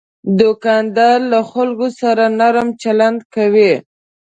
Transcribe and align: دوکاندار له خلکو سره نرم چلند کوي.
دوکاندار 0.39 1.17
له 1.31 1.39
خلکو 1.51 1.87
سره 1.99 2.23
نرم 2.39 2.67
چلند 2.81 3.19
کوي. 3.35 3.73